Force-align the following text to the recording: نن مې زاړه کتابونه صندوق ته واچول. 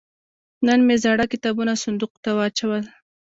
نن 0.65 0.79
مې 0.87 0.95
زاړه 1.03 1.25
کتابونه 1.33 1.73
صندوق 1.83 2.13
ته 2.23 2.31
واچول. 2.37 2.83